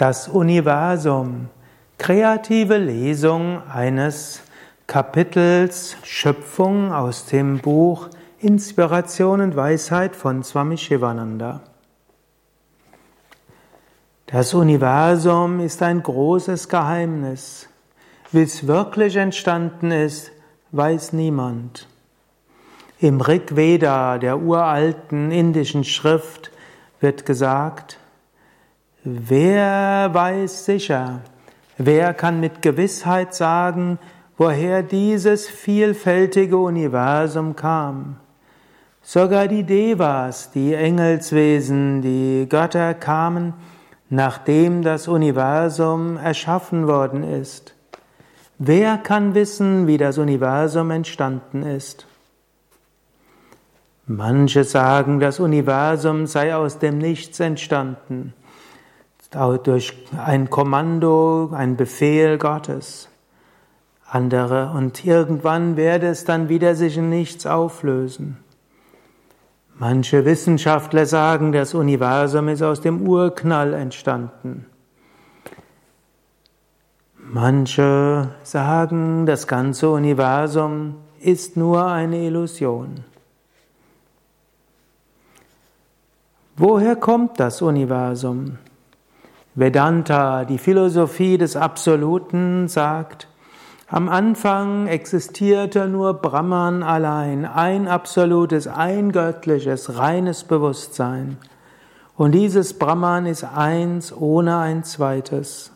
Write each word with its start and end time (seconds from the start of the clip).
Das 0.00 0.28
Universum. 0.28 1.50
Kreative 1.98 2.78
Lesung 2.78 3.60
eines 3.68 4.40
Kapitels 4.86 5.94
Schöpfung 6.04 6.90
aus 6.90 7.26
dem 7.26 7.58
Buch 7.58 8.08
Inspiration 8.38 9.42
und 9.42 9.56
Weisheit 9.56 10.16
von 10.16 10.42
Swami 10.42 10.78
Shivananda. 10.78 11.60
Das 14.24 14.54
Universum 14.54 15.60
ist 15.60 15.82
ein 15.82 16.02
großes 16.02 16.70
Geheimnis. 16.70 17.68
Wie 18.32 18.40
es 18.40 18.66
wirklich 18.66 19.16
entstanden 19.16 19.90
ist, 19.90 20.32
weiß 20.72 21.12
niemand. 21.12 21.86
Im 23.00 23.20
Rig 23.20 23.54
Veda, 23.54 24.16
der 24.16 24.38
uralten 24.38 25.30
indischen 25.30 25.84
Schrift, 25.84 26.50
wird 27.00 27.26
gesagt, 27.26 27.99
Wer 29.02 30.10
weiß 30.12 30.66
sicher, 30.66 31.22
wer 31.78 32.12
kann 32.12 32.38
mit 32.38 32.60
Gewissheit 32.60 33.34
sagen, 33.34 33.98
woher 34.36 34.82
dieses 34.82 35.48
vielfältige 35.48 36.58
Universum 36.58 37.56
kam? 37.56 38.16
Sogar 39.00 39.48
die 39.48 39.62
Devas, 39.62 40.50
die 40.50 40.74
Engelswesen, 40.74 42.02
die 42.02 42.46
Götter 42.46 42.92
kamen, 42.92 43.54
nachdem 44.10 44.82
das 44.82 45.08
Universum 45.08 46.18
erschaffen 46.18 46.86
worden 46.86 47.24
ist. 47.24 47.74
Wer 48.58 48.98
kann 48.98 49.34
wissen, 49.34 49.86
wie 49.86 49.96
das 49.96 50.18
Universum 50.18 50.90
entstanden 50.90 51.62
ist? 51.62 52.06
Manche 54.06 54.64
sagen, 54.64 55.20
das 55.20 55.40
Universum 55.40 56.26
sei 56.26 56.54
aus 56.54 56.78
dem 56.78 56.98
Nichts 56.98 57.40
entstanden 57.40 58.34
durch 59.30 59.92
ein 60.16 60.50
Kommando, 60.50 61.50
ein 61.52 61.76
Befehl 61.76 62.38
Gottes. 62.38 63.08
Andere 64.06 64.72
und 64.76 65.04
irgendwann 65.04 65.76
werde 65.76 66.08
es 66.08 66.24
dann 66.24 66.48
wieder 66.48 66.74
sich 66.74 66.96
in 66.96 67.10
nichts 67.10 67.46
auflösen. 67.46 68.38
Manche 69.78 70.24
Wissenschaftler 70.24 71.06
sagen, 71.06 71.52
das 71.52 71.74
Universum 71.74 72.48
ist 72.48 72.62
aus 72.62 72.80
dem 72.80 73.06
Urknall 73.06 73.72
entstanden. 73.72 74.66
Manche 77.16 78.30
sagen, 78.42 79.24
das 79.26 79.46
ganze 79.46 79.88
Universum 79.90 80.96
ist 81.20 81.56
nur 81.56 81.86
eine 81.86 82.18
Illusion. 82.18 83.04
Woher 86.56 86.96
kommt 86.96 87.38
das 87.38 87.62
Universum? 87.62 88.58
Vedanta, 89.54 90.44
die 90.44 90.58
Philosophie 90.58 91.36
des 91.36 91.56
Absoluten, 91.56 92.68
sagt, 92.68 93.26
am 93.88 94.08
Anfang 94.08 94.86
existierte 94.86 95.88
nur 95.88 96.14
Brahman 96.14 96.84
allein, 96.84 97.44
ein 97.44 97.88
absolutes, 97.88 98.68
ein 98.68 99.10
göttliches, 99.10 99.98
reines 99.98 100.44
Bewusstsein. 100.44 101.38
Und 102.16 102.32
dieses 102.32 102.78
Brahman 102.78 103.26
ist 103.26 103.42
eins 103.42 104.12
ohne 104.16 104.58
ein 104.58 104.84
zweites. 104.84 105.72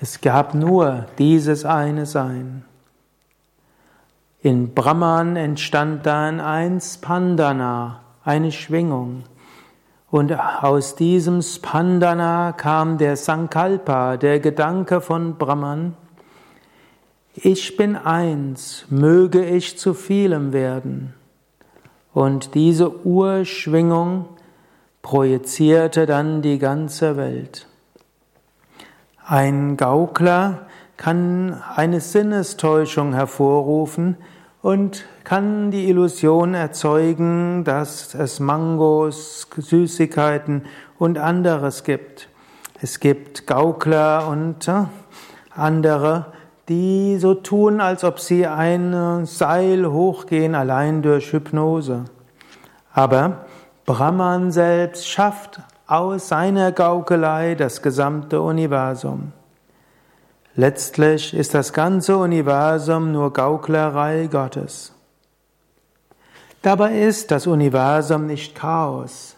Es 0.00 0.22
gab 0.22 0.54
nur 0.54 1.04
dieses 1.18 1.66
eine 1.66 2.06
Sein. 2.06 2.64
In 4.40 4.72
Brahman 4.72 5.36
entstand 5.36 6.06
dann 6.06 6.40
ein 6.40 6.80
Spandana, 6.80 8.00
eine 8.24 8.52
Schwingung. 8.52 9.24
Und 10.12 10.38
aus 10.38 10.94
diesem 10.94 11.40
Spandana 11.40 12.52
kam 12.52 12.98
der 12.98 13.16
Sankalpa, 13.16 14.18
der 14.18 14.40
Gedanke 14.40 15.00
von 15.00 15.38
Brahman. 15.38 15.96
Ich 17.34 17.78
bin 17.78 17.96
eins, 17.96 18.84
möge 18.90 19.42
ich 19.42 19.78
zu 19.78 19.94
vielem 19.94 20.52
werden. 20.52 21.14
Und 22.12 22.54
diese 22.54 23.06
Urschwingung 23.06 24.26
projizierte 25.00 26.04
dann 26.04 26.42
die 26.42 26.58
ganze 26.58 27.16
Welt. 27.16 27.66
Ein 29.24 29.78
Gaukler 29.78 30.66
kann 30.98 31.62
eine 31.74 32.02
Sinnestäuschung 32.02 33.14
hervorrufen, 33.14 34.18
und 34.62 35.04
kann 35.24 35.70
die 35.72 35.88
Illusion 35.88 36.54
erzeugen, 36.54 37.64
dass 37.64 38.14
es 38.14 38.40
Mangos, 38.40 39.48
Süßigkeiten 39.56 40.62
und 40.98 41.18
anderes 41.18 41.84
gibt. 41.84 42.28
Es 42.80 43.00
gibt 43.00 43.46
Gaukler 43.46 44.28
und 44.28 44.68
äh, 44.68 44.84
andere, 45.50 46.26
die 46.68 47.18
so 47.18 47.34
tun, 47.34 47.80
als 47.80 48.04
ob 48.04 48.20
sie 48.20 48.46
ein 48.46 49.26
Seil 49.26 49.90
hochgehen, 49.90 50.54
allein 50.54 51.02
durch 51.02 51.32
Hypnose. 51.32 52.04
Aber 52.92 53.46
Brahman 53.84 54.52
selbst 54.52 55.08
schafft 55.08 55.60
aus 55.88 56.28
seiner 56.28 56.70
Gaukelei 56.72 57.56
das 57.56 57.82
gesamte 57.82 58.40
Universum. 58.40 59.32
Letztlich 60.54 61.32
ist 61.32 61.54
das 61.54 61.72
ganze 61.72 62.18
Universum 62.18 63.10
nur 63.10 63.32
Gauklerei 63.32 64.28
Gottes. 64.30 64.92
Dabei 66.60 67.00
ist 67.00 67.30
das 67.30 67.46
Universum 67.46 68.26
nicht 68.26 68.54
Chaos. 68.54 69.34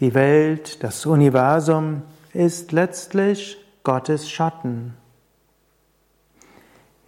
Die 0.00 0.14
Welt, 0.14 0.82
das 0.82 1.04
Universum 1.04 2.02
ist 2.32 2.72
letztlich 2.72 3.58
Gottes 3.84 4.30
Schatten. 4.30 4.94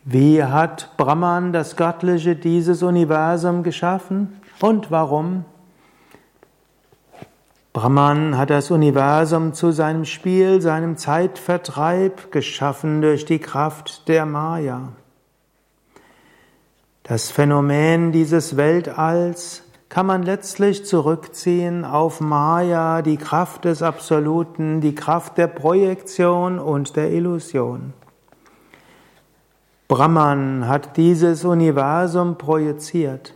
Wie 0.04 0.44
hat 0.44 0.90
Brahman 0.98 1.54
das 1.54 1.76
Göttliche 1.76 2.36
dieses 2.36 2.82
Universum 2.82 3.62
geschaffen 3.62 4.38
und 4.60 4.90
warum? 4.90 5.46
Brahman 7.74 8.38
hat 8.38 8.50
das 8.50 8.70
Universum 8.70 9.52
zu 9.52 9.72
seinem 9.72 10.04
Spiel, 10.04 10.62
seinem 10.62 10.96
Zeitvertreib 10.96 12.30
geschaffen 12.30 13.02
durch 13.02 13.24
die 13.24 13.40
Kraft 13.40 14.06
der 14.06 14.26
Maya. 14.26 14.92
Das 17.02 17.32
Phänomen 17.32 18.12
dieses 18.12 18.56
Weltalls 18.56 19.64
kann 19.88 20.06
man 20.06 20.22
letztlich 20.22 20.86
zurückziehen 20.86 21.84
auf 21.84 22.20
Maya, 22.20 23.02
die 23.02 23.16
Kraft 23.16 23.64
des 23.64 23.82
Absoluten, 23.82 24.80
die 24.80 24.94
Kraft 24.94 25.36
der 25.36 25.48
Projektion 25.48 26.60
und 26.60 26.94
der 26.94 27.10
Illusion. 27.10 27.92
Brahman 29.88 30.68
hat 30.68 30.96
dieses 30.96 31.44
Universum 31.44 32.38
projiziert 32.38 33.34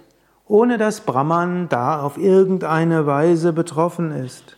ohne 0.48 0.78
dass 0.78 1.02
Brahman 1.02 1.68
da 1.68 2.02
auf 2.02 2.18
irgendeine 2.18 3.06
Weise 3.06 3.52
betroffen 3.52 4.12
ist. 4.12 4.56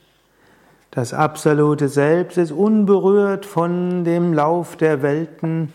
Das 0.91 1.13
absolute 1.13 1.89
Selbst 1.89 2.39
ist 2.39 2.53
unberührt 2.53 3.47
von 3.47 4.05
dem 4.05 4.33
Lauf 4.33 4.77
der 4.77 5.03
Welten, 5.03 5.73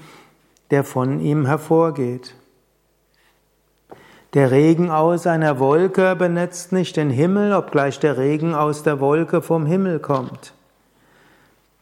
der 0.71 0.83
von 0.83 1.19
ihm 1.19 1.45
hervorgeht. 1.45 2.35
Der 4.33 4.51
Regen 4.51 4.91
aus 4.91 5.27
einer 5.27 5.59
Wolke 5.59 6.15
benetzt 6.17 6.73
nicht 6.73 6.97
den 6.97 7.09
Himmel, 7.09 7.53
obgleich 7.53 7.99
der 7.99 8.17
Regen 8.17 8.53
aus 8.53 8.83
der 8.83 8.99
Wolke 8.99 9.41
vom 9.41 9.65
Himmel 9.65 9.99
kommt. 9.99 10.53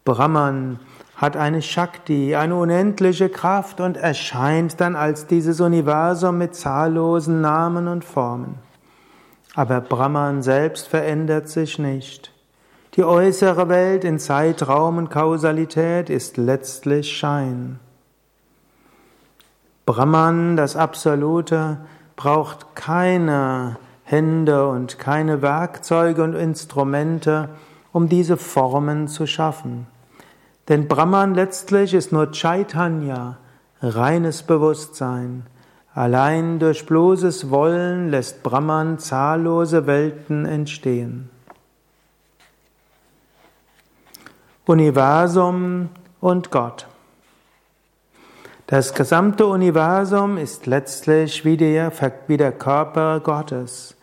Brahman 0.06 0.80
hat 1.16 1.38
eine 1.38 1.62
Shakti, 1.62 2.35
eine 2.35 2.56
unendliche 2.56 3.29
Kraft 3.29 3.79
und 3.79 3.97
erscheint 3.97 4.81
dann 4.81 4.96
als 4.96 5.28
dieses 5.28 5.62
Universum 5.62 6.38
mit 6.38 6.56
zahllosen 6.56 7.41
Namen 7.41 7.88
und 7.88 8.03
Formen. 8.03 8.56
Aber 9.56 9.81
Brahman 9.81 10.41
selbst 10.41 10.88
verändert 10.88 11.47
sich 11.47 11.78
nicht. 11.78 12.31
Die 12.96 13.03
äußere 13.03 13.69
Welt 13.69 14.03
in 14.03 14.19
Zeitraum 14.19 14.97
und 14.97 15.09
Kausalität 15.09 16.09
ist 16.09 16.38
letztlich 16.38 17.16
Schein. 17.16 17.79
Brahman, 19.85 20.58
das 20.58 20.76
Absolute, 20.76 21.78
braucht 22.16 22.76
keine 22.76 23.78
Hände 24.03 24.67
und 24.67 24.99
keine 24.99 25.41
Werkzeuge 25.41 26.23
und 26.23 26.35
Instrumente, 26.35 27.49
um 27.91 28.09
diese 28.09 28.38
Formen 28.38 29.08
zu 29.08 29.28
schaffen. 29.28 29.88
Denn 30.70 30.88
Brahman 30.88 31.36
letztlich 31.36 31.94
ist 31.94 32.12
nur 32.12 32.32
Chaitanya, 32.32 33.38
reines 33.82 34.44
Bewusstsein. 34.44 35.46
Allein 35.94 36.58
durch 36.58 36.86
bloßes 36.86 37.50
Wollen 37.50 38.10
lässt 38.10 38.44
Brahman 38.44 38.98
zahllose 38.98 39.86
Welten 39.86 40.46
entstehen. 40.46 41.30
Universum 44.66 45.90
und 46.22 46.50
Gott. 46.50 46.88
Das 48.68 48.94
gesamte 48.94 49.46
Universum 49.46 50.38
ist 50.38 50.66
letztlich 50.66 51.44
wie 51.44 51.58
der, 51.58 51.92
wie 52.28 52.38
der 52.38 52.54
Körper 52.54 53.20
Gottes. 53.20 53.96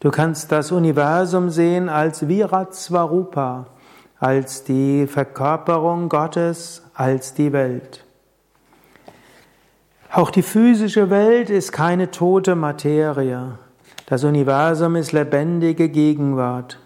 Du 0.00 0.10
kannst 0.10 0.50
das 0.50 0.72
Universum 0.72 1.50
sehen 1.50 1.90
als 1.90 2.26
Virat 2.26 2.74
Svarupa 2.74 3.66
als 4.18 4.64
die 4.64 5.06
Verkörperung 5.06 6.08
Gottes, 6.08 6.82
als 6.94 7.34
die 7.34 7.52
Welt. 7.52 8.04
Auch 10.10 10.30
die 10.30 10.42
physische 10.42 11.10
Welt 11.10 11.50
ist 11.50 11.72
keine 11.72 12.10
tote 12.10 12.54
Materie. 12.54 13.58
Das 14.06 14.24
Universum 14.24 14.96
ist 14.96 15.12
lebendige 15.12 15.88
Gegenwart. 15.88 16.78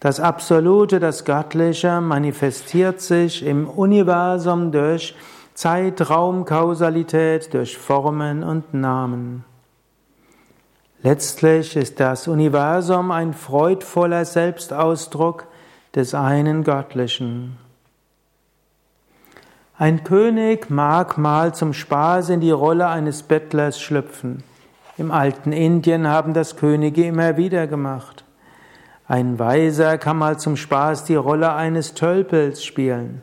Das 0.00 0.18
Absolute, 0.18 1.00
das 1.00 1.24
Göttliche 1.24 2.00
manifestiert 2.00 3.00
sich 3.00 3.44
im 3.44 3.68
Universum 3.68 4.72
durch 4.72 5.14
Zeitraumkausalität, 5.54 7.52
durch 7.52 7.76
Formen 7.76 8.44
und 8.44 8.74
Namen. 8.74 9.44
Letztlich 11.02 11.76
ist 11.76 12.00
das 12.00 12.28
Universum 12.28 13.10
ein 13.10 13.34
freudvoller 13.34 14.24
Selbstausdruck 14.24 15.46
des 15.94 16.14
einen 16.14 16.64
Göttlichen. 16.64 17.56
Ein 19.76 20.02
König 20.02 20.70
mag 20.70 21.18
mal 21.18 21.54
zum 21.54 21.72
Spaß 21.72 22.30
in 22.30 22.40
die 22.40 22.50
Rolle 22.50 22.88
eines 22.88 23.22
Bettlers 23.22 23.80
schlüpfen. 23.80 24.42
Im 24.96 25.12
alten 25.12 25.52
Indien 25.52 26.08
haben 26.08 26.34
das 26.34 26.56
Könige 26.56 27.06
immer 27.06 27.36
wieder 27.36 27.68
gemacht. 27.68 28.24
Ein 29.06 29.38
Weiser 29.38 29.96
kann 29.96 30.18
mal 30.18 30.38
zum 30.38 30.56
Spaß 30.56 31.04
die 31.04 31.14
Rolle 31.14 31.52
eines 31.54 31.94
Tölpels 31.94 32.64
spielen. 32.64 33.22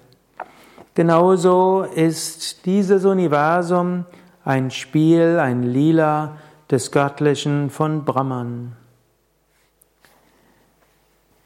Genauso 0.96 1.84
ist 1.84 2.66
dieses 2.66 3.04
Universum 3.04 4.06
ein 4.46 4.72
Spiel, 4.72 5.38
ein 5.40 5.62
Lila 5.62 6.38
des 6.72 6.92
Göttlichen 6.92 7.70
von 7.70 8.06
Brahman. 8.06 8.78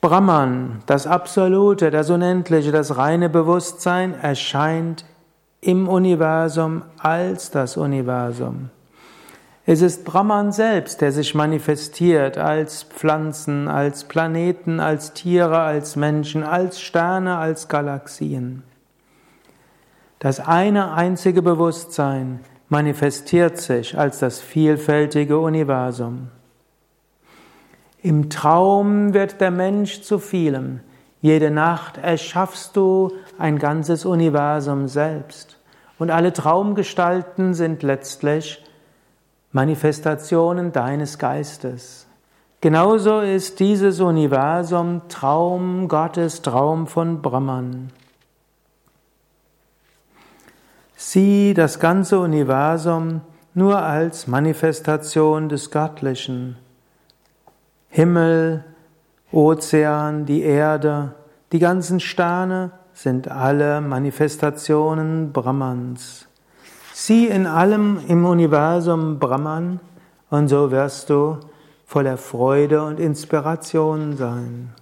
Brahman, 0.02 0.82
das 0.86 1.08
Absolute, 1.08 1.92
das 1.92 2.10
Unendliche, 2.10 2.72
das 2.72 2.96
reine 2.96 3.28
Bewusstsein 3.28 4.14
erscheint 4.14 5.04
im 5.60 5.90
Universum 5.90 6.84
als 6.98 7.52
das 7.52 7.76
Universum. 7.76 8.70
Es 9.66 9.82
ist 9.82 10.06
Brahman 10.06 10.54
selbst, 10.54 11.02
der 11.02 11.12
sich 11.12 11.36
manifestiert 11.36 12.38
als 12.38 12.84
Pflanzen, 12.84 13.68
als 13.68 14.06
Planeten, 14.06 14.80
als 14.80 15.14
Tiere, 15.14 15.60
als 15.60 15.98
Menschen, 15.98 16.44
als 16.44 16.80
Sterne, 16.80 17.36
als 17.36 17.68
Galaxien. 17.68 18.64
Das 20.20 20.40
eine 20.40 20.94
einzige 20.94 21.42
Bewusstsein 21.42 22.40
manifestiert 22.70 23.58
sich 23.58 23.98
als 23.98 24.20
das 24.20 24.40
vielfältige 24.40 25.38
Universum. 25.40 26.30
Im 28.02 28.30
Traum 28.30 29.14
wird 29.14 29.42
der 29.42 29.52
Mensch 29.52 30.02
zu 30.02 30.20
vielem. 30.20 30.80
Jede 31.22 31.52
Nacht 31.52 31.98
erschaffst 31.98 32.78
du 32.78 33.12
ein 33.38 33.60
ganzes 33.60 34.06
Universum 34.06 34.88
selbst. 34.88 35.58
Und 35.98 36.10
alle 36.10 36.32
Traumgestalten 36.32 37.54
sind 37.54 37.84
letztlich 37.84 38.64
Manifestationen 39.52 40.72
deines 40.72 41.18
Geistes. 41.18 42.08
Genauso 42.62 43.20
ist 43.20 43.60
dieses 43.60 44.00
Universum 44.00 45.02
Traum 45.10 45.90
Gottes, 45.90 46.42
Traum 46.42 46.88
von 46.88 47.22
Brahman. 47.22 47.92
Sieh 50.96 51.54
das 51.54 51.80
ganze 51.80 52.20
Universum 52.20 53.22
nur 53.54 53.82
als 53.82 54.28
Manifestation 54.28 55.50
des 55.50 55.72
Göttlichen. 55.72 56.58
Himmel, 57.90 58.64
Ozean, 59.32 60.26
die 60.26 60.42
Erde, 60.42 61.16
die 61.52 61.60
ganzen 61.60 62.00
Sterne 62.00 62.72
sind 62.94 63.30
alle 63.30 63.82
Manifestationen 63.82 65.32
Brahmans. 65.32 66.28
Sieh 66.94 67.28
in 67.28 67.48
allem 67.48 68.00
im 68.08 68.26
Universum 68.26 69.20
Brahman 69.20 69.80
und 70.30 70.48
so 70.48 70.70
wirst 70.70 71.10
du 71.10 71.38
voller 71.86 72.18
Freude 72.18 72.84
und 72.84 73.00
Inspiration 73.00 74.16
sein. 74.18 74.74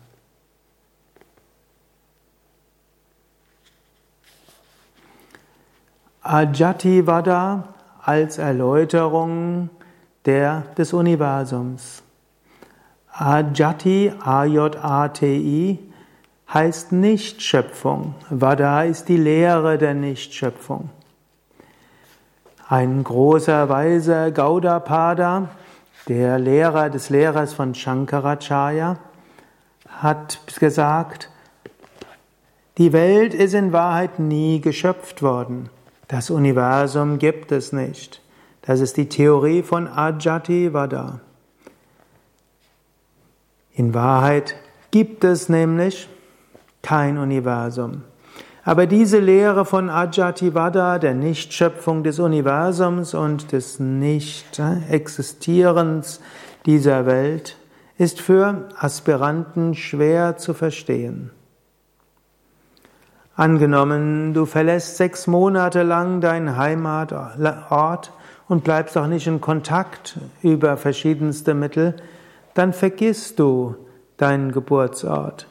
Ajati 6.21 7.07
Vada 7.07 7.69
als 8.01 8.37
Erläuterung 8.37 9.69
der, 10.25 10.63
des 10.77 10.91
Universums. 10.91 12.03
Ajati, 13.19 14.13
A-J-A-T-I, 14.23 15.79
heißt 16.53 16.91
Nichtschöpfung. 16.91 18.13
Vada 18.29 18.83
ist 18.83 19.09
die 19.09 19.17
Lehre 19.17 19.79
der 19.79 19.95
Nichtschöpfung. 19.95 20.91
Ein 22.69 23.03
großer 23.03 23.69
weiser 23.69 24.29
Gaudapada, 24.29 25.49
der 26.07 26.37
Lehrer 26.37 26.91
des 26.91 27.09
Lehrers 27.09 27.53
von 27.53 27.73
Shankaracharya, 27.73 28.97
hat 29.89 30.39
gesagt, 30.59 31.31
die 32.77 32.93
Welt 32.93 33.33
ist 33.33 33.55
in 33.55 33.73
Wahrheit 33.73 34.19
nie 34.19 34.61
geschöpft 34.61 35.23
worden. 35.23 35.69
Das 36.07 36.29
Universum 36.29 37.17
gibt 37.17 37.51
es 37.51 37.73
nicht. 37.73 38.21
Das 38.61 38.79
ist 38.79 38.95
die 38.95 39.09
Theorie 39.09 39.63
von 39.63 39.87
Ajati 39.87 40.71
Vada. 40.71 41.21
In 43.77 43.93
Wahrheit 43.93 44.57
gibt 44.89 45.23
es 45.23 45.47
nämlich 45.49 46.09
kein 46.81 47.19
Universum. 47.19 48.01
Aber 48.63 48.87
diese 48.87 49.19
Lehre 49.19 49.65
von 49.65 49.91
Ajativada, 49.91 50.97
der 50.97 51.13
Nichtschöpfung 51.13 52.03
des 52.03 52.17
Universums 52.17 53.13
und 53.13 53.51
des 53.51 53.79
Nicht-Existierens 53.79 56.21
dieser 56.65 57.05
Welt, 57.05 57.57
ist 57.99 58.19
für 58.19 58.67
Aspiranten 58.79 59.75
schwer 59.75 60.37
zu 60.37 60.55
verstehen. 60.55 61.29
Angenommen, 63.35 64.33
du 64.33 64.47
verlässt 64.47 64.97
sechs 64.97 65.27
Monate 65.27 65.83
lang 65.83 66.19
deinen 66.19 66.57
Heimatort 66.57 68.11
und 68.47 68.63
bleibst 68.63 68.97
auch 68.97 69.05
nicht 69.05 69.27
in 69.27 69.39
Kontakt 69.39 70.17
über 70.41 70.77
verschiedenste 70.77 71.53
Mittel, 71.53 71.93
dann 72.57 72.73
vergisst 72.73 73.39
du 73.39 73.75
deinen 74.17 74.51
Geburtsort. 74.51 75.47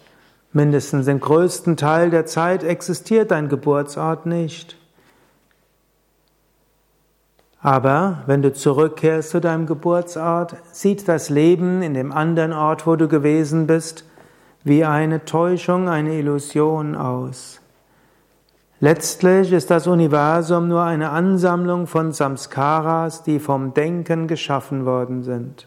Mindestens 0.53 1.07
den 1.07 1.21
größten 1.21 1.77
Teil 1.77 2.11
der 2.11 2.27
Zeit 2.27 2.65
existiert 2.65 3.31
dein 3.31 3.49
Geburtsort 3.49 4.27
nicht. 4.27 4.77
Aber 7.61 8.23
wenn 8.27 8.43
du 8.43 8.53
zurückkehrst 8.53 9.31
zu 9.31 9.41
deinem 9.41 9.67
Geburtsort, 9.67 10.57
sieht 10.73 11.09
das 11.09 11.31
Leben 11.31 11.83
in 11.83 11.95
dem 11.95 12.13
anderen 12.13 12.53
Ort, 12.53 12.87
wo 12.87 12.97
du 12.97 13.09
gewesen 13.09 13.67
bist, 13.67 14.05
wie 14.65 14.85
eine 14.85 15.25
Täuschung, 15.25 15.89
eine 15.89 16.15
Illusion 16.15 16.95
aus. 16.95 17.61
Letztlich 18.79 19.53
ist 19.53 19.71
das 19.71 19.87
Universum 19.87 20.69
nur 20.69 20.83
eine 20.83 21.11
Ansammlung 21.11 21.87
von 21.87 22.13
Samskaras, 22.13 23.23
die 23.23 23.41
vom 23.41 23.75
Denken 23.75 24.29
geschaffen 24.29 24.85
worden 24.85 25.23
sind. 25.23 25.67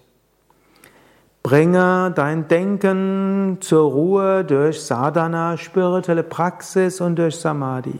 Bringe 1.41 2.11
dein 2.15 2.47
Denken 2.47 3.57
zur 3.61 3.89
Ruhe 3.91 4.43
durch 4.43 4.81
Sadhana, 4.81 5.57
spirituelle 5.57 6.23
Praxis 6.23 6.99
und 6.99 7.15
durch 7.15 7.37
Samadhi. 7.37 7.97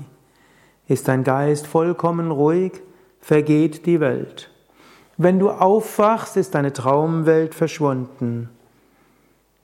Ist 0.88 1.08
dein 1.08 1.24
Geist 1.24 1.66
vollkommen 1.66 2.32
ruhig, 2.32 2.74
vergeht 3.22 3.86
die 3.86 4.00
Welt. 4.00 4.50
Wenn 5.18 5.40
du 5.40 5.50
aufwachst, 5.50 6.38
ist 6.38 6.56
deine 6.56 6.74
Traumwelt 6.74 7.56
verschwunden. 7.56 8.50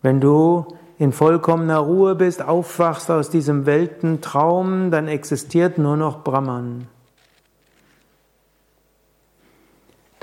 Wenn 0.01 0.21
du 0.21 0.65
in 0.97 1.11
vollkommener 1.11 1.79
Ruhe 1.79 2.15
bist, 2.15 2.41
aufwachst 2.41 3.11
aus 3.11 3.29
diesem 3.29 3.65
Weltentraum, 3.65 4.91
dann 4.91 5.07
existiert 5.07 5.77
nur 5.77 5.97
noch 5.97 6.23
Brahman. 6.23 6.87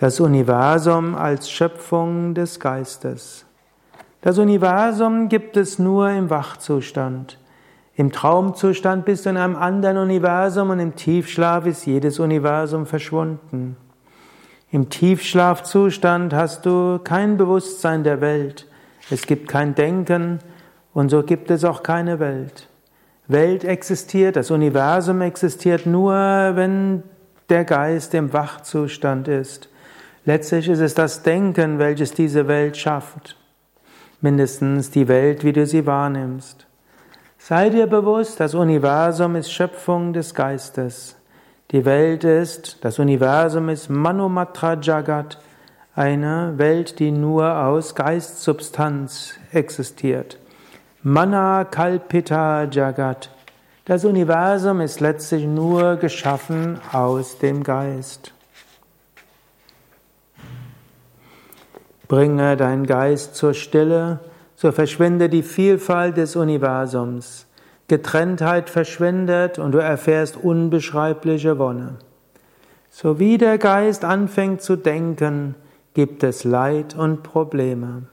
Das 0.02 0.18
Universum 0.18 1.14
als 1.14 1.48
Schöpfung 1.48 2.34
des 2.34 2.58
Geistes. 2.58 3.46
Das 4.20 4.36
Universum 4.36 5.28
gibt 5.28 5.56
es 5.56 5.78
nur 5.78 6.10
im 6.10 6.28
Wachzustand. 6.28 7.38
Im 7.94 8.10
Traumzustand 8.10 9.04
bist 9.04 9.26
du 9.26 9.30
in 9.30 9.36
einem 9.36 9.54
anderen 9.54 9.98
Universum 9.98 10.70
und 10.70 10.80
im 10.80 10.96
Tiefschlaf 10.96 11.66
ist 11.66 11.86
jedes 11.86 12.18
Universum 12.18 12.84
verschwunden. 12.84 13.76
Im 14.72 14.90
Tiefschlafzustand 14.90 16.34
hast 16.34 16.66
du 16.66 16.98
kein 16.98 17.36
Bewusstsein 17.36 18.02
der 18.02 18.20
Welt. 18.20 18.66
Es 19.08 19.24
gibt 19.24 19.46
kein 19.46 19.76
Denken 19.76 20.40
und 20.92 21.10
so 21.10 21.22
gibt 21.22 21.48
es 21.48 21.62
auch 21.62 21.84
keine 21.84 22.18
Welt. 22.18 22.68
Welt 23.28 23.62
existiert, 23.62 24.34
das 24.34 24.50
Universum 24.50 25.20
existiert 25.20 25.86
nur, 25.86 26.12
wenn 26.12 27.04
der 27.50 27.64
Geist 27.64 28.14
im 28.14 28.32
Wachzustand 28.32 29.28
ist. 29.28 29.68
Letztlich 30.24 30.68
ist 30.68 30.80
es 30.80 30.94
das 30.94 31.22
Denken, 31.22 31.78
welches 31.78 32.12
diese 32.12 32.48
Welt 32.48 32.76
schafft 32.76 33.36
mindestens 34.22 34.90
die 34.90 35.08
Welt, 35.08 35.44
wie 35.44 35.52
du 35.52 35.66
sie 35.66 35.84
wahrnimmst. 35.84 36.66
Sei 37.38 37.68
dir 37.70 37.88
bewusst, 37.88 38.38
das 38.38 38.54
Universum 38.54 39.34
ist 39.36 39.52
Schöpfung 39.52 40.12
des 40.12 40.32
Geistes. 40.34 41.16
Die 41.72 41.84
Welt 41.84 42.22
ist, 42.22 42.78
das 42.84 42.98
Universum 42.98 43.68
ist 43.68 43.90
Manumatra 43.90 44.74
Jagat, 44.80 45.38
eine 45.94 46.54
Welt, 46.56 47.00
die 47.00 47.10
nur 47.10 47.64
aus 47.66 47.94
Geistsubstanz 47.94 49.34
existiert. 49.50 50.38
Mana 51.02 51.64
Kalpita 51.64 52.64
Jagat. 52.64 53.28
Das 53.84 54.04
Universum 54.04 54.80
ist 54.80 55.00
letztlich 55.00 55.44
nur 55.44 55.96
geschaffen 55.96 56.78
aus 56.92 57.38
dem 57.38 57.64
Geist. 57.64 58.32
Bringe 62.08 62.56
deinen 62.56 62.86
Geist 62.86 63.34
zur 63.34 63.54
Stille, 63.54 64.20
so 64.54 64.72
verschwinde 64.72 65.28
die 65.28 65.42
Vielfalt 65.42 66.16
des 66.16 66.36
Universums. 66.36 67.46
Getrenntheit 67.88 68.70
verschwindet 68.70 69.58
und 69.58 69.72
du 69.72 69.78
erfährst 69.78 70.36
unbeschreibliche 70.36 71.58
Wonne. 71.58 71.96
So 72.90 73.18
wie 73.18 73.38
der 73.38 73.58
Geist 73.58 74.04
anfängt 74.04 74.62
zu 74.62 74.76
denken, 74.76 75.54
gibt 75.94 76.22
es 76.22 76.44
Leid 76.44 76.94
und 76.94 77.22
Probleme. 77.22 78.04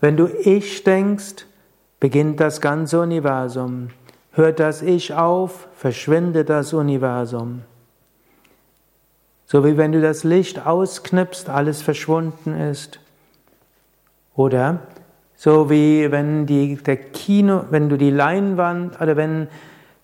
Wenn 0.00 0.16
du 0.16 0.26
Ich 0.26 0.84
denkst, 0.84 1.46
beginnt 2.00 2.40
das 2.40 2.60
ganze 2.60 3.00
Universum. 3.00 3.88
Hört 4.32 4.60
das 4.60 4.82
Ich 4.82 5.14
auf, 5.14 5.68
verschwindet 5.74 6.48
das 6.48 6.72
Universum. 6.72 7.62
So 9.50 9.64
wie 9.64 9.78
wenn 9.78 9.92
du 9.92 10.02
das 10.02 10.24
Licht 10.24 10.66
ausknipst, 10.66 11.48
alles 11.48 11.80
verschwunden 11.80 12.54
ist. 12.54 13.00
Oder 14.36 14.80
so 15.36 15.70
wie 15.70 16.12
wenn 16.12 16.44
die, 16.44 16.76
der 16.76 16.98
Kino, 16.98 17.64
wenn 17.70 17.88
du 17.88 17.96
die 17.96 18.10
Leinwand 18.10 19.00
oder 19.00 19.16
wenn 19.16 19.48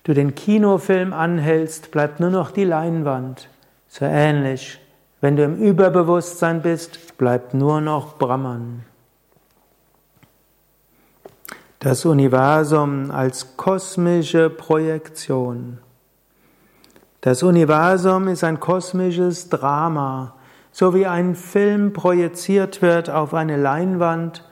du 0.04 0.14
den 0.14 0.34
Kinofilm 0.34 1.12
anhältst, 1.12 1.90
bleibt 1.90 2.20
nur 2.20 2.30
noch 2.30 2.52
die 2.52 2.64
Leinwand. 2.64 3.50
So 3.86 4.06
ähnlich. 4.06 4.80
Wenn 5.20 5.36
du 5.36 5.44
im 5.44 5.56
Überbewusstsein 5.56 6.62
bist, 6.62 7.18
bleibt 7.18 7.52
nur 7.52 7.82
noch 7.82 8.16
Brahman. 8.16 8.84
Das 11.80 12.06
Universum 12.06 13.10
als 13.10 13.58
kosmische 13.58 14.48
Projektion. 14.48 15.80
Das 17.24 17.42
Universum 17.42 18.28
ist 18.28 18.44
ein 18.44 18.60
kosmisches 18.60 19.48
Drama. 19.48 20.34
So 20.72 20.94
wie 20.94 21.06
ein 21.06 21.36
Film 21.36 21.94
projiziert 21.94 22.82
wird 22.82 23.08
auf 23.08 23.32
eine 23.32 23.56
Leinwand, 23.56 24.44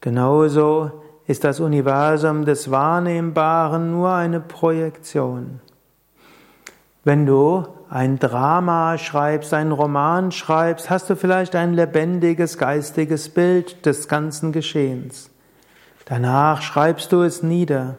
genauso 0.00 1.02
ist 1.26 1.44
das 1.44 1.60
Universum 1.60 2.46
des 2.46 2.70
Wahrnehmbaren 2.70 3.92
nur 3.92 4.14
eine 4.14 4.40
Projektion. 4.40 5.60
Wenn 7.04 7.26
du 7.26 7.66
ein 7.90 8.18
Drama 8.18 8.96
schreibst, 8.96 9.52
einen 9.52 9.72
Roman 9.72 10.32
schreibst, 10.32 10.88
hast 10.88 11.10
du 11.10 11.16
vielleicht 11.16 11.54
ein 11.54 11.74
lebendiges 11.74 12.56
geistiges 12.56 13.28
Bild 13.28 13.84
des 13.84 14.08
ganzen 14.08 14.52
Geschehens. 14.52 15.28
Danach 16.06 16.62
schreibst 16.62 17.12
du 17.12 17.20
es 17.20 17.42
nieder. 17.42 17.98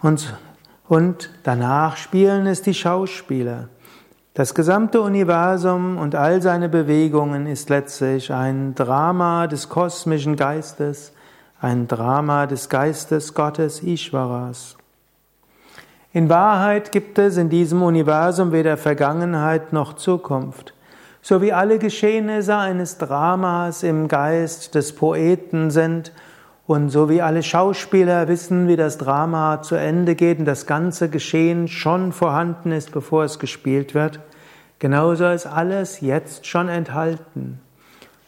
Und, 0.00 0.32
und 0.94 1.30
danach 1.42 1.96
spielen 1.96 2.46
es 2.46 2.62
die 2.62 2.72
Schauspieler. 2.72 3.68
Das 4.32 4.54
gesamte 4.54 5.00
Universum 5.00 5.98
und 5.98 6.14
all 6.14 6.40
seine 6.40 6.68
Bewegungen 6.68 7.48
ist 7.48 7.68
letztlich 7.68 8.32
ein 8.32 8.76
Drama 8.76 9.48
des 9.48 9.68
kosmischen 9.68 10.36
Geistes, 10.36 11.12
ein 11.60 11.88
Drama 11.88 12.46
des 12.46 12.68
Geistes 12.68 13.34
Gottes 13.34 13.82
Ishvaras. 13.82 14.76
In 16.12 16.28
Wahrheit 16.28 16.92
gibt 16.92 17.18
es 17.18 17.38
in 17.38 17.48
diesem 17.48 17.82
Universum 17.82 18.52
weder 18.52 18.76
Vergangenheit 18.76 19.72
noch 19.72 19.94
Zukunft. 19.94 20.74
So 21.22 21.42
wie 21.42 21.52
alle 21.52 21.80
Geschehnisse 21.80 22.56
eines 22.56 22.98
Dramas 22.98 23.82
im 23.82 24.06
Geist 24.06 24.76
des 24.76 24.94
Poeten 24.94 25.72
sind 25.72 26.12
und 26.66 26.88
so 26.88 27.10
wie 27.10 27.20
alle 27.20 27.42
Schauspieler 27.42 28.26
wissen, 28.28 28.68
wie 28.68 28.76
das 28.76 28.96
Drama 28.96 29.60
zu 29.62 29.74
Ende 29.74 30.14
geht 30.14 30.38
und 30.38 30.46
das 30.46 30.66
ganze 30.66 31.10
Geschehen 31.10 31.68
schon 31.68 32.12
vorhanden 32.12 32.72
ist, 32.72 32.92
bevor 32.92 33.24
es 33.24 33.38
gespielt 33.38 33.94
wird, 33.94 34.20
genauso 34.78 35.26
ist 35.26 35.46
alles 35.46 36.00
jetzt 36.00 36.46
schon 36.46 36.68
enthalten. 36.68 37.60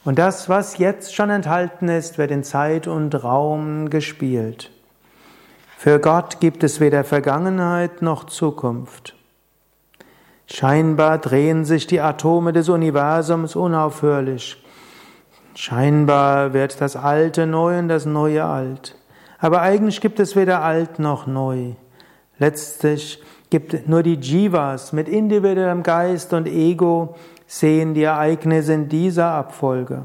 Und 0.04 0.18
das, 0.18 0.48
was 0.48 0.78
jetzt 0.78 1.14
schon 1.14 1.30
enthalten 1.30 1.88
ist, 1.88 2.18
wird 2.18 2.30
in 2.30 2.44
Zeit 2.44 2.86
und 2.86 3.24
Raum 3.24 3.90
gespielt. 3.90 4.70
Für 5.78 5.98
Gott 5.98 6.38
gibt 6.40 6.62
es 6.62 6.78
weder 6.78 7.04
Vergangenheit 7.04 8.02
noch 8.02 8.24
Zukunft. 8.24 9.14
Scheinbar 10.46 11.18
drehen 11.18 11.64
sich 11.64 11.86
die 11.86 12.00
Atome 12.00 12.52
des 12.52 12.68
Universums 12.68 13.56
unaufhörlich. 13.56 14.62
Scheinbar 15.58 16.52
wird 16.52 16.82
das 16.82 16.96
Alte 16.96 17.46
neu 17.46 17.78
und 17.78 17.88
das 17.88 18.04
Neue 18.04 18.44
alt. 18.44 18.94
Aber 19.38 19.62
eigentlich 19.62 20.02
gibt 20.02 20.20
es 20.20 20.36
weder 20.36 20.62
alt 20.62 20.98
noch 20.98 21.26
neu. 21.26 21.72
Letztlich 22.38 23.22
gibt 23.48 23.88
nur 23.88 24.02
die 24.02 24.16
Jivas 24.16 24.92
mit 24.92 25.08
individuellem 25.08 25.82
Geist 25.82 26.34
und 26.34 26.46
Ego 26.46 27.14
sehen 27.46 27.94
die 27.94 28.02
Ereignisse 28.02 28.74
in 28.74 28.90
dieser 28.90 29.30
Abfolge. 29.30 30.02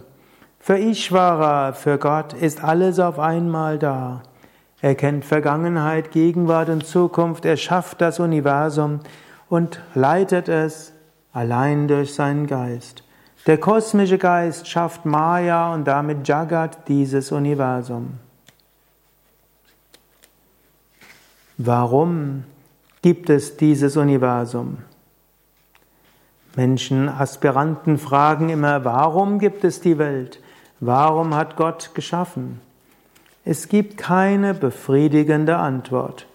Für 0.58 0.78
Ishvara, 0.78 1.74
für 1.74 1.98
Gott 1.98 2.32
ist 2.32 2.64
alles 2.64 3.00
auf 3.00 3.20
einmal 3.20 3.78
da. 3.78 4.24
Er 4.80 4.96
kennt 4.96 5.26
Vergangenheit, 5.26 6.12
Gegenwart 6.12 6.70
und 6.70 6.86
Zukunft. 6.86 7.44
Er 7.44 7.58
schafft 7.58 8.00
das 8.00 8.22
Universum 8.22 9.02
und 9.50 9.82
leitet 9.96 10.48
es 10.48 10.94
allein 11.34 11.90
durch 11.90 12.14
seinen 12.14 12.48
Geist. 12.48 13.04
Der 13.48 13.58
kosmische 13.58 14.18
Geist 14.18 14.68
schafft 14.68 15.06
Maya 15.06 15.74
und 15.74 15.86
damit 15.86 16.28
Jagat, 16.28 16.88
dieses 16.88 17.32
Universum. 17.32 18.20
Warum 21.58 22.44
gibt 23.02 23.30
es 23.30 23.58
dieses 23.58 23.98
Universum? 23.98 24.80
Menschen, 26.56 27.10
Aspiranten 27.10 27.98
fragen 27.98 28.50
immer, 28.50 28.84
warum 28.86 29.40
gibt 29.40 29.64
es 29.64 29.82
die 29.82 29.98
Welt? 29.98 30.40
Warum 30.80 31.34
hat 31.36 31.56
Gott 31.56 31.92
geschaffen? 31.96 32.60
Es 33.46 33.70
gibt 33.70 33.98
keine 33.98 34.54
befriedigende 34.54 35.58
Antwort. 35.58 36.28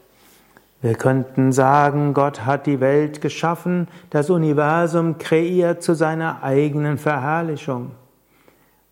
Wir 0.87 0.95
könnten 0.95 1.51
sagen, 1.51 2.15
Gott 2.15 2.47
hat 2.47 2.65
die 2.65 2.79
Welt 2.79 3.21
geschaffen, 3.21 3.89
das 4.11 4.31
Universum 4.31 5.19
kreiert 5.19 5.83
zu 5.83 5.95
seiner 5.95 6.45
eigenen 6.45 6.97
Verherrlichung. 6.97 7.91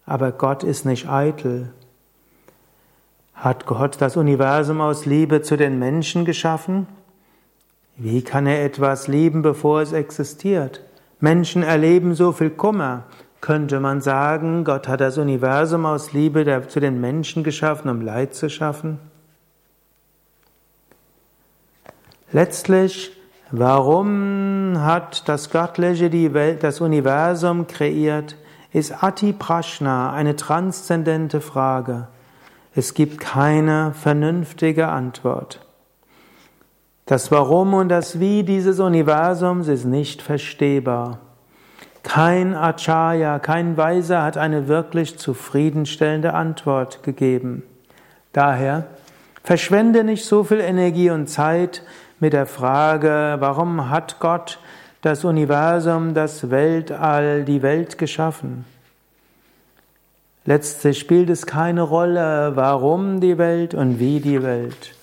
Aber 0.05 0.33
Gott 0.33 0.65
ist 0.65 0.87
nicht 0.87 1.09
eitel. 1.09 1.73
Hat 3.33 3.67
Gott 3.67 3.99
das 4.01 4.17
Universum 4.17 4.81
aus 4.81 5.07
Liebe 5.07 5.43
zu 5.43 5.57
den 5.57 5.79
Menschen 5.79 6.25
geschaffen? 6.25 6.89
Wie 7.97 8.23
kann 8.23 8.49
er 8.49 8.65
etwas 8.65 9.07
lieben, 9.07 9.43
bevor 9.43 9.81
es 9.81 9.93
existiert? 9.93 10.81
Menschen 11.21 11.63
erleben 11.63 12.17
so 12.17 12.33
viel 12.33 12.51
Kummer, 12.51 13.05
könnte 13.41 13.79
man 13.79 14.01
sagen, 14.01 14.65
Gott 14.65 14.89
hat 14.89 15.01
das 15.01 15.17
Universum 15.17 15.87
aus 15.87 16.13
Liebe 16.13 16.67
zu 16.67 16.81
den 16.81 17.01
Menschen 17.01 17.45
geschaffen, 17.45 17.89
um 17.89 18.01
Leid 18.01 18.35
zu 18.35 18.51
schaffen? 18.51 18.99
Letztlich, 22.35 23.13
warum 23.53 24.75
hat 24.81 25.29
das 25.29 25.51
Göttliche 25.51 26.11
die 26.11 26.35
Welt, 26.35 26.65
das 26.65 26.81
Universum 26.81 27.69
kreiert, 27.69 28.35
ist 28.73 29.05
Ati 29.05 29.33
Prashna 29.33 30.13
eine 30.13 30.35
transzendente 30.35 31.41
Frage. 31.41 32.09
Es 32.75 32.95
gibt 32.95 33.21
keine 33.21 33.93
vernünftige 33.95 34.89
Antwort. 34.89 35.65
Das 37.07 37.31
Warum 37.31 37.73
und 37.73 37.89
das 37.89 38.19
Wie 38.19 38.43
dieses 38.43 38.81
Universums 38.81 39.69
ist 39.69 39.85
nicht 39.85 40.21
verstehbar. 40.21 41.21
Kein 42.03 42.57
Acharya, 42.57 43.39
kein 43.39 43.77
Weiser 43.77 44.25
hat 44.25 44.39
eine 44.39 44.67
wirklich 44.67 45.19
zufriedenstellende 45.19 46.35
Antwort 46.35 47.05
gegeben. 47.05 47.63
Daher 48.33 48.87
verschwende 49.45 50.03
nicht 50.03 50.25
so 50.25 50.43
viel 50.43 50.59
Energie 50.59 51.11
und 51.11 51.29
Zeit 51.29 51.83
mit 52.21 52.33
der 52.33 52.47
Frage, 52.47 53.37
warum 53.41 53.91
hat 53.91 54.19
Gott 54.21 54.59
das 55.03 55.25
Universum, 55.25 56.15
das 56.15 56.51
Weltall, 56.51 57.45
die 57.45 57.63
Welt 57.63 57.99
geschaffen? 57.99 58.65
Letztlich 60.47 60.99
spielt 60.99 61.31
es 61.31 61.47
keine 61.47 61.83
Rolle, 61.83 62.53
warum 62.55 63.21
die 63.21 63.39
Welt 63.39 63.75
und 63.75 63.99
wie 63.99 64.21
die 64.21 64.43
Welt. 64.43 64.95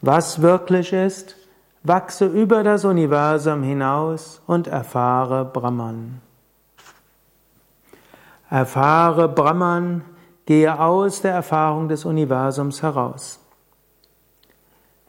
Was 0.00 0.40
wirklich 0.40 0.92
ist, 0.92 1.36
wachse 1.82 2.26
über 2.26 2.62
das 2.62 2.84
Universum 2.84 3.62
hinaus 3.62 4.40
und 4.46 4.66
erfahre 4.66 5.44
Brahman. 5.44 6.20
Erfahre 8.48 9.28
Brahman, 9.28 10.02
gehe 10.46 10.80
aus 10.80 11.20
der 11.20 11.32
Erfahrung 11.32 11.88
des 11.88 12.04
Universums 12.04 12.82
heraus. 12.82 13.39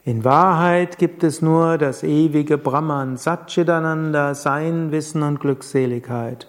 In 0.04 0.24
Wahrheit 0.24 0.98
gibt 0.98 1.22
es 1.22 1.42
nur 1.42 1.78
das 1.78 2.02
ewige 2.02 2.58
Brahman, 2.58 3.16
Satchitananda, 3.16 4.34
Sein, 4.34 4.90
Wissen 4.90 5.22
und 5.22 5.38
Glückseligkeit. 5.38 6.48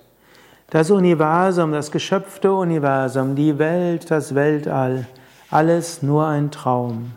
Das 0.72 0.89
Universum, 0.89 1.72
das 1.72 1.91
geschöpfte 1.91 2.51
Universum, 2.51 3.36
die 3.36 3.60
Welt, 3.60 4.10
das 4.10 4.33
Weltall, 4.33 5.05
alles 5.51 6.01
nur 6.01 6.25
ein 6.25 6.50
Traum. 6.50 7.12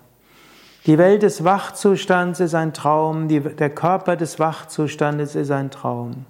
Die 0.84 0.98
Welt 0.98 1.22
des 1.22 1.42
Wachzustands 1.42 2.38
ist 2.40 2.54
ein 2.54 2.74
Traum, 2.74 3.28
die, 3.28 3.40
der 3.40 3.70
Körper 3.70 4.14
des 4.14 4.38
Wachzustandes 4.38 5.36
ist 5.36 5.50
ein 5.50 5.70
Traum. 5.70 6.26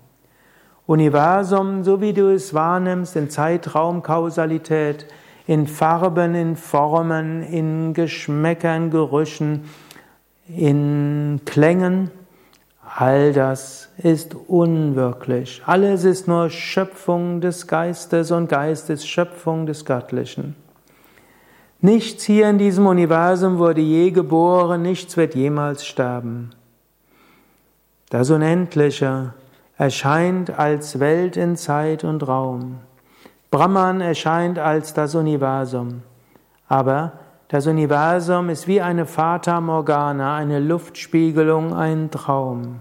Universum, 0.87 1.83
so 1.83 2.01
wie 2.01 2.13
du 2.13 2.33
es 2.33 2.55
wahrnimmst, 2.55 3.17
in 3.17 3.29
Zeitraumkausalität, 3.29 5.09
in 5.49 5.67
Farben, 5.67 6.37
in 6.37 6.55
Formen, 6.55 7.43
in 7.43 7.93
Geschmäckern, 7.93 8.93
Gerüchen, 8.93 9.65
in 10.49 11.41
Klängen. 11.45 12.11
All 12.99 13.33
das 13.33 13.91
ist 13.99 14.35
unwirklich. 14.35 15.63
Alles 15.67 16.05
ist 16.05 16.29
nur 16.29 16.51
Schöpfung 16.51 17.41
des 17.41 17.67
Geistes 17.67 18.31
und 18.31 18.49
Geist 18.49 18.89
ist 18.91 19.09
Schöpfung 19.09 19.67
des 19.67 19.85
Göttlichen. 19.85 20.57
Nichts 21.81 22.25
hier 22.25 22.49
in 22.49 22.59
diesem 22.59 22.87
Universum 22.87 23.59
wurde 23.59 23.83
je 23.83 24.11
geboren, 24.11 24.83
nichts 24.83 25.17
wird 25.17 25.35
jemals 25.35 25.85
sterben. 25.85 26.51
Das 28.09 28.31
Unendliche 28.31 29.35
erscheint 29.77 30.59
als 30.59 31.01
Welt 31.01 31.37
in 31.37 31.57
Zeit 31.57 32.03
und 32.03 32.27
Raum. 32.27 32.79
Brahman 33.51 34.01
erscheint 34.01 34.59
als 34.59 34.95
das 34.95 35.15
Universum. 35.15 36.03
Aber 36.69 37.13
das 37.49 37.67
Universum 37.67 38.49
ist 38.51 38.67
wie 38.67 38.81
eine 38.81 39.07
Fata 39.07 39.61
Morgana, 39.61 40.37
eine 40.37 40.59
Luftspiegelung, 40.59 41.75
ein 41.75 42.11
Traum. 42.11 42.81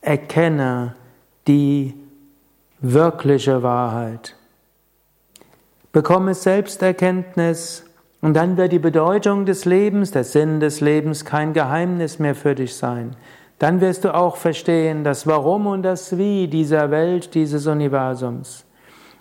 Erkenne 0.00 0.94
die 1.46 1.94
wirkliche 2.80 3.62
Wahrheit. 3.62 4.36
Bekomme 5.92 6.34
Selbsterkenntnis 6.34 7.84
und 8.20 8.34
dann 8.34 8.56
wird 8.56 8.72
die 8.72 8.78
Bedeutung 8.78 9.46
des 9.46 9.64
Lebens, 9.64 10.10
der 10.10 10.24
Sinn 10.24 10.60
des 10.60 10.80
Lebens 10.80 11.24
kein 11.24 11.52
Geheimnis 11.52 12.18
mehr 12.18 12.34
für 12.34 12.54
dich 12.54 12.74
sein 12.76 13.16
dann 13.58 13.80
wirst 13.80 14.04
du 14.04 14.14
auch 14.14 14.36
verstehen, 14.36 15.04
das 15.04 15.26
Warum 15.26 15.66
und 15.66 15.82
das 15.82 16.18
Wie 16.18 16.48
dieser 16.48 16.90
Welt, 16.90 17.34
dieses 17.34 17.66
Universums. 17.66 18.64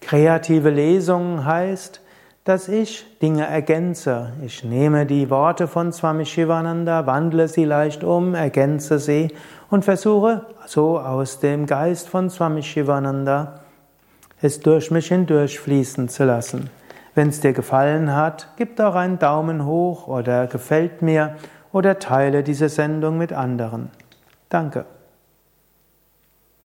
Kreative 0.00 0.70
Lesung 0.70 1.44
heißt, 1.44 2.00
dass 2.44 2.68
ich 2.68 3.06
Dinge 3.20 3.46
ergänze. 3.46 4.32
Ich 4.44 4.64
nehme 4.64 5.06
die 5.06 5.30
Worte 5.30 5.68
von 5.68 5.92
Swami 5.92 6.24
Shivananda, 6.24 7.06
wandle 7.06 7.48
sie 7.48 7.64
leicht 7.64 8.02
um, 8.02 8.34
ergänze 8.34 8.98
sie 8.98 9.34
und 9.68 9.84
versuche 9.84 10.46
so 10.66 10.98
aus 10.98 11.40
dem 11.40 11.66
Geist 11.66 12.08
von 12.08 12.30
Swami 12.30 12.62
Shivananda 12.62 13.60
es 14.42 14.60
durch 14.60 14.90
mich 14.90 15.08
hindurch 15.08 15.58
fließen 15.60 16.08
zu 16.08 16.24
lassen. 16.24 16.70
Wenn 17.14 17.28
es 17.28 17.40
dir 17.40 17.52
gefallen 17.52 18.14
hat, 18.14 18.48
gib 18.56 18.76
doch 18.76 18.94
einen 18.94 19.18
Daumen 19.18 19.66
hoch 19.66 20.06
oder 20.06 20.46
gefällt 20.46 21.02
mir 21.02 21.36
oder 21.72 21.98
teile 21.98 22.42
diese 22.42 22.68
Sendung 22.68 23.18
mit 23.18 23.32
anderen. 23.32 23.90
Danke. 24.48 24.86